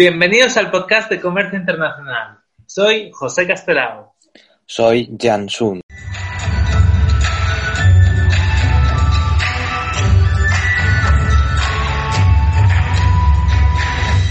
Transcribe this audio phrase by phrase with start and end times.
[0.00, 2.38] Bienvenidos al podcast de Comercio Internacional.
[2.66, 4.14] Soy José Castelao.
[4.64, 5.80] Soy Jan Sun.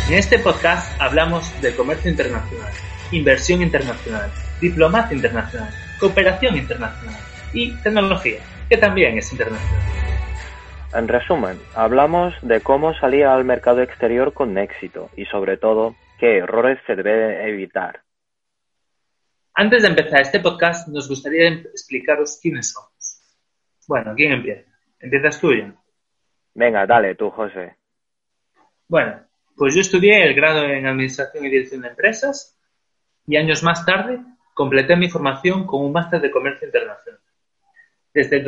[0.08, 2.72] En este podcast hablamos de comercio internacional,
[3.12, 4.32] inversión internacional,
[4.62, 7.20] diplomacia internacional, cooperación internacional
[7.52, 8.40] y tecnología,
[8.70, 9.97] que también es internacional.
[10.94, 16.38] En resumen, hablamos de cómo salir al mercado exterior con éxito y sobre todo qué
[16.38, 18.04] errores se deben evitar.
[19.54, 23.22] Antes de empezar este podcast, nos gustaría explicaros quiénes somos.
[23.88, 24.72] Bueno, ¿quién empieza?
[25.00, 25.74] ¿Empiezas tú, ya?
[26.54, 27.76] Venga, dale tú, José.
[28.88, 29.20] Bueno,
[29.58, 32.58] pues yo estudié el grado en Administración y Dirección de Empresas
[33.28, 34.20] y años más tarde
[34.54, 37.20] completé mi formación con un máster de Comercio Internacional.
[38.14, 38.46] Desde el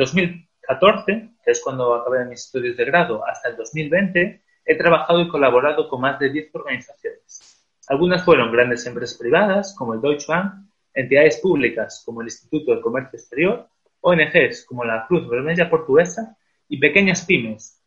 [0.78, 5.28] 2014, que es cuando acabé mis estudios de grado, hasta el 2020, he trabajado y
[5.28, 7.64] colaborado con más de 10 organizaciones.
[7.88, 12.80] Algunas fueron grandes empresas privadas, como el Deutsche Bank, entidades públicas, como el Instituto de
[12.80, 13.68] Comercio Exterior,
[14.00, 16.36] ONGs, como la Cruz Vermelha Portuguesa,
[16.68, 17.82] y pequeñas pymes,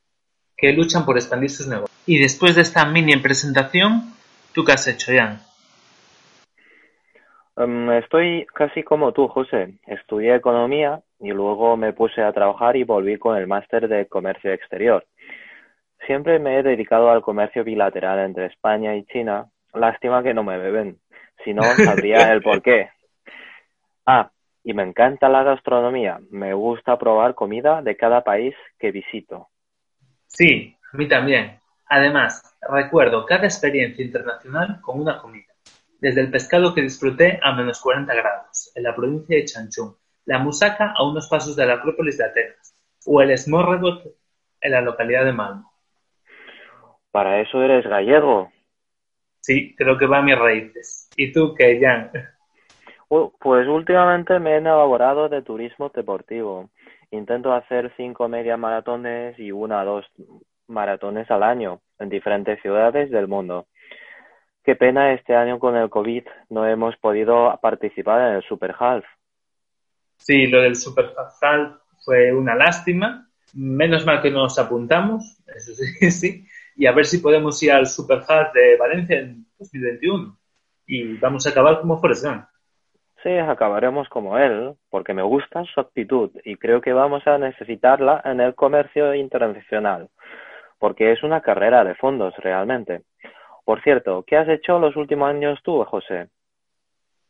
[0.58, 1.98] que luchan por expandir sus negocios.
[2.06, 4.14] Y después de esta mini presentación,
[4.54, 5.42] ¿tú qué has hecho, Jan?
[7.56, 9.76] Um, estoy casi como tú, José.
[9.86, 14.52] Estudié economía y luego me puse a trabajar y volví con el máster de comercio
[14.52, 15.06] exterior.
[16.06, 19.50] Siempre me he dedicado al comercio bilateral entre España y China.
[19.74, 20.98] Lástima que no me beben,
[21.44, 22.90] si no sabría el porqué.
[24.06, 24.32] Ah,
[24.64, 26.20] y me encanta la gastronomía.
[26.32, 29.50] Me gusta probar comida de cada país que visito.
[30.28, 31.60] Sí, a mí también.
[31.88, 35.53] Además, recuerdo cada experiencia internacional con una comida.
[36.04, 40.38] Desde el pescado que disfruté a menos 40 grados, en la provincia de Chanchún, la
[40.38, 44.08] musaca a unos pasos de la Acrópolis de Atenas, o el smorgasbord
[44.60, 45.72] en la localidad de Malmo.
[47.10, 48.52] Para eso eres gallego.
[49.40, 51.10] Sí, creo que va a mis raíces.
[51.16, 52.12] ¿Y tú qué, Jan?
[53.40, 56.70] Pues últimamente me he enamorado de turismo deportivo.
[57.12, 60.06] Intento hacer cinco media maratones y una o dos
[60.68, 63.68] maratones al año en diferentes ciudades del mundo.
[64.64, 69.04] Qué pena este año con el COVID no hemos podido participar en el Super Half.
[70.16, 73.30] Sí, lo del Super Half fue una lástima.
[73.54, 76.48] Menos mal que nos apuntamos, eso sí, sí.
[76.76, 80.38] Y a ver si podemos ir al Super Half de Valencia en 2021.
[80.88, 82.46] Y vamos a acabar como Forrest Gump.
[83.22, 88.22] Sí, acabaremos como él, porque me gusta su actitud y creo que vamos a necesitarla
[88.26, 90.10] en el comercio internacional,
[90.78, 93.04] porque es una carrera de fondos realmente.
[93.64, 96.30] Por cierto, ¿qué has hecho los últimos años tú, José?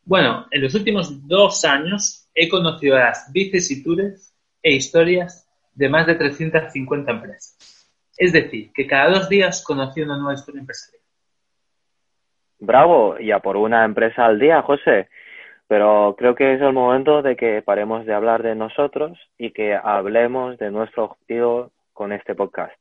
[0.06, 6.16] Bueno, en los últimos dos años he conocido las vicisitudes e historias de más de
[6.16, 7.90] 350 empresas.
[8.18, 11.02] Es decir, que cada dos días conocí una nueva historia empresarial.
[12.60, 15.10] Bravo, ya por una empresa al día, José.
[15.68, 19.76] Pero creo que es el momento de que paremos de hablar de nosotros y que
[19.76, 22.78] hablemos de nuestro objetivo con este podcast.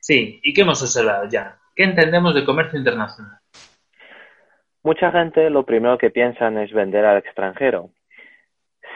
[0.00, 1.58] Sí, ¿y qué hemos observado ya?
[1.76, 3.38] ¿Qué entendemos de comercio internacional?
[4.82, 7.90] Mucha gente lo primero que piensan es vender al extranjero.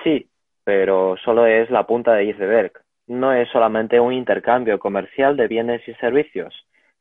[0.02, 0.30] Sí,
[0.64, 2.72] pero solo es la punta de iceberg.
[3.06, 6.54] No es solamente un intercambio comercial de bienes y servicios,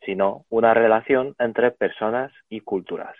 [0.05, 3.15] sino una relación entre personas y culturas.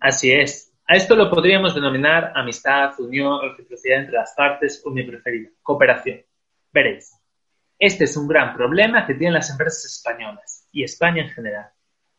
[0.00, 0.72] Así es.
[0.88, 6.20] A esto lo podríamos denominar amistad, unión, reciprocidad entre las partes o mi preferida, cooperación.
[6.72, 7.16] Veréis.
[7.78, 11.68] Este es un gran problema que tienen las empresas españolas y España en general.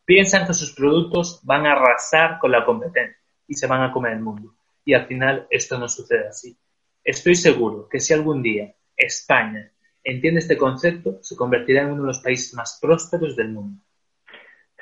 [0.05, 4.13] Piensan que sus productos van a arrasar con la competencia y se van a comer
[4.13, 4.55] el mundo.
[4.83, 6.57] Y al final esto no sucede así.
[7.03, 9.71] Estoy seguro que si algún día España
[10.03, 13.81] entiende este concepto, se convertirá en uno de los países más prósperos del mundo.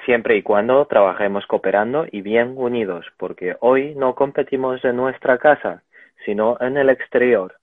[0.06, 5.84] Siempre y cuando trabajemos cooperando y bien unidos, porque hoy no competimos en nuestra casa,
[6.26, 7.56] sino en el exterior.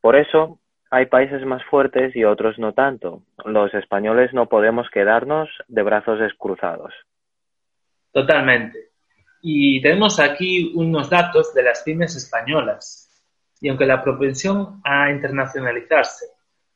[0.00, 0.58] Por eso
[0.92, 3.22] hay países más fuertes y otros no tanto.
[3.46, 6.92] Los españoles no podemos quedarnos de brazos cruzados.
[8.12, 8.90] Totalmente.
[9.40, 13.10] Y tenemos aquí unos datos de las pymes españolas.
[13.58, 16.26] Y aunque la propensión a internacionalizarse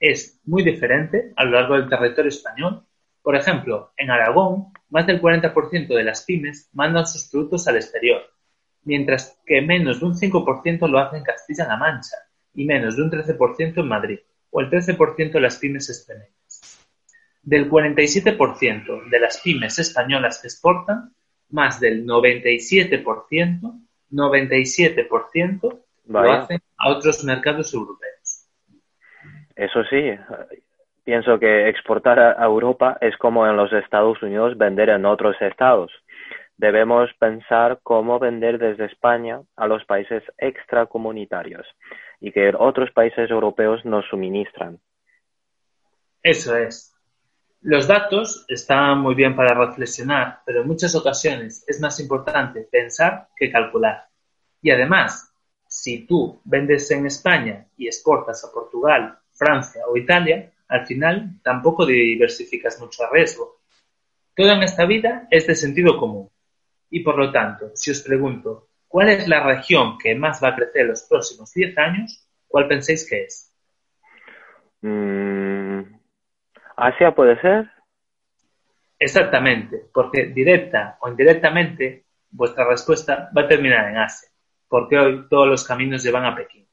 [0.00, 2.86] es muy diferente a lo largo del territorio español,
[3.20, 8.22] por ejemplo, en Aragón, más del 40% de las pymes mandan sus productos al exterior,
[8.82, 12.16] mientras que menos de un 5% lo hacen en Castilla-La Mancha
[12.56, 14.18] y menos de un 13% en Madrid,
[14.50, 16.86] o el 13% de las pymes españolas.
[17.42, 21.14] Del 47% de las pymes españolas que exportan,
[21.50, 23.80] más del 97%,
[24.10, 28.48] 97% lo hacen a otros mercados europeos.
[29.54, 30.10] Eso sí,
[31.06, 35.92] Pienso que exportar a Europa es como en los Estados Unidos vender en otros estados.
[36.56, 41.64] Debemos pensar cómo vender desde España a los países extracomunitarios
[42.20, 44.80] y que otros países europeos nos suministran.
[46.22, 46.92] Eso es.
[47.62, 53.28] Los datos están muy bien para reflexionar, pero en muchas ocasiones es más importante pensar
[53.36, 54.06] que calcular.
[54.62, 55.32] Y además,
[55.66, 61.84] si tú vendes en España y exportas a Portugal, Francia o Italia, al final tampoco
[61.86, 63.60] diversificas mucho el riesgo.
[64.34, 66.30] Todo en esta vida es de sentido común.
[66.90, 70.56] Y por lo tanto, si os pregunto, ¿cuál es la región que más va a
[70.56, 72.26] crecer en los próximos 10 años?
[72.46, 73.52] ¿Cuál pensáis que es?
[74.82, 75.80] Mm,
[76.76, 77.70] ¿Asia puede ser?
[78.98, 84.28] Exactamente, porque directa o indirectamente vuestra respuesta va a terminar en Asia,
[84.68, 86.66] porque hoy todos los caminos llevan a Pekín.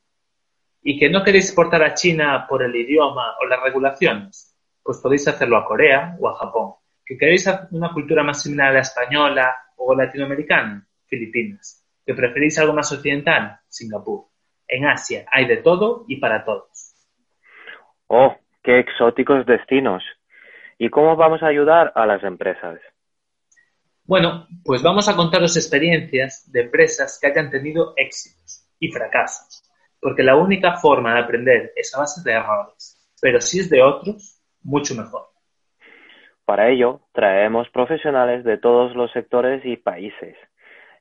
[0.81, 4.55] ¿Y que no queréis exportar a China por el idioma o las regulaciones?
[4.81, 6.73] Pues podéis hacerlo a Corea o a Japón.
[7.05, 10.85] ¿Que queréis una cultura más similar a la española o latinoamericana?
[11.05, 11.82] Filipinas.
[12.05, 13.59] ¿Que preferís algo más occidental?
[13.69, 14.25] Singapur.
[14.67, 16.95] En Asia hay de todo y para todos.
[18.07, 20.03] Oh, qué exóticos destinos.
[20.77, 22.79] ¿Y cómo vamos a ayudar a las empresas?
[24.05, 29.63] Bueno, pues vamos a contaros experiencias de empresas que hayan tenido éxitos y fracasos,
[30.01, 33.81] porque la única forma de aprender es a base de errores, pero si es de
[33.81, 35.29] otros, mucho mejor.
[36.43, 40.35] Para ello, traemos profesionales de todos los sectores y países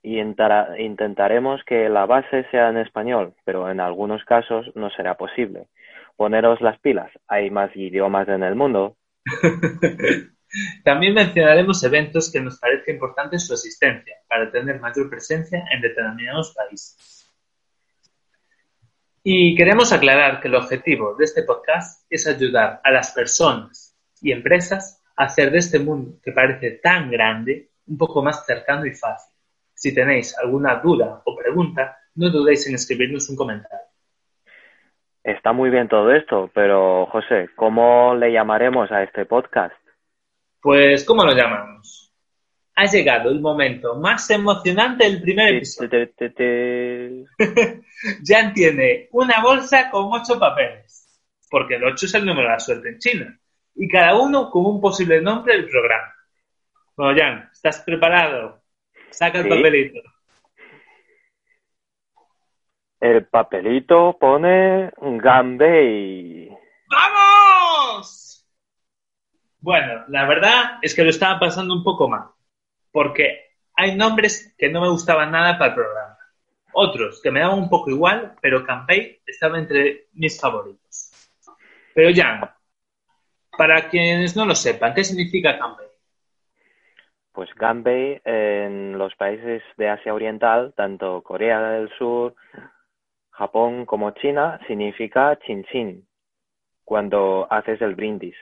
[0.02, 5.69] y intentaremos que la base sea en español, pero en algunos casos no será posible.
[6.16, 8.96] Poneros las pilas, hay más idiomas en el mundo.
[10.84, 16.52] También mencionaremos eventos que nos parece importante su existencia para tener mayor presencia en determinados
[16.55, 17.12] países.
[19.25, 24.32] Y queremos aclarar que el objetivo de este podcast es ayudar a las personas y
[24.32, 28.94] empresas a hacer de este mundo que parece tan grande un poco más cercano y
[28.94, 29.31] fácil.
[29.82, 33.88] Si tenéis alguna duda o pregunta, no dudéis en escribirnos un comentario.
[35.25, 39.75] Está muy bien todo esto, pero José, ¿cómo le llamaremos a este podcast?
[40.61, 42.14] Pues, ¿cómo lo llamamos?
[42.76, 46.08] Ha llegado el momento más emocionante del primer episodio.
[48.25, 51.20] Jan tiene una bolsa con ocho papeles,
[51.50, 53.37] porque el ocho es el número de la suerte en China,
[53.75, 56.14] y cada uno con un posible nombre del programa.
[56.96, 58.61] Bueno, Jan, ¿estás preparado?
[59.12, 60.00] Saca el papelito.
[63.00, 66.48] El papelito pone Gambey.
[66.88, 68.46] ¡Vamos!
[69.60, 72.28] Bueno, la verdad es que lo estaba pasando un poco mal,
[72.90, 76.18] porque hay nombres que no me gustaban nada para el programa.
[76.72, 81.12] Otros que me daban un poco igual, pero Campey estaba entre mis favoritos.
[81.94, 82.56] Pero ya,
[83.56, 85.86] para quienes no lo sepan, ¿qué significa Campey?
[87.32, 92.34] Pues Ganbei en los países de Asia Oriental, tanto Corea del Sur,
[93.31, 96.06] Japón como China, significa chin chin,
[96.84, 98.37] cuando haces el brindis.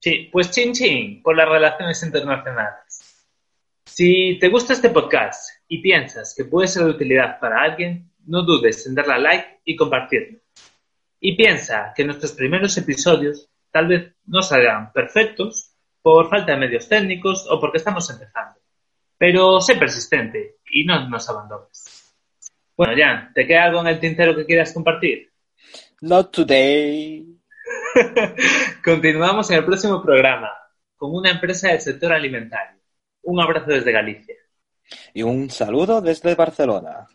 [0.00, 2.98] Sí, pues chin chin por las relaciones internacionales.
[3.84, 8.42] Si te gusta este podcast y piensas que puede ser de utilidad para alguien, no
[8.42, 10.38] dudes en darle a like y compartirlo.
[11.20, 16.88] Y piensa que nuestros primeros episodios tal vez no salgan perfectos por falta de medios
[16.88, 18.58] técnicos o porque estamos empezando.
[19.16, 22.14] Pero sé persistente y no nos abandones.
[22.76, 25.32] Bueno, Jan, ¿te queda algo en el tintero que quieras compartir?
[26.00, 27.26] Not today.
[28.84, 30.50] Continuamos en el próximo programa
[30.96, 32.80] con una empresa del sector alimentario.
[33.22, 34.36] Un abrazo desde Galicia.
[35.12, 37.06] Y un saludo desde Barcelona.